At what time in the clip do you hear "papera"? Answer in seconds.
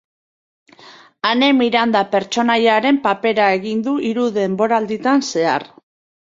3.03-3.51